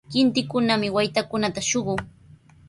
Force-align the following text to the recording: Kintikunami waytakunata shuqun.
Kintikunami 0.11 0.87
waytakunata 0.95 1.59
shuqun. 1.69 1.99